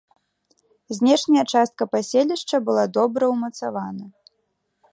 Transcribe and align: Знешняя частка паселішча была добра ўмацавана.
Знешняя 0.99 1.43
частка 1.53 1.83
паселішча 1.95 2.57
была 2.71 2.85
добра 2.99 3.23
ўмацавана. 3.35 4.05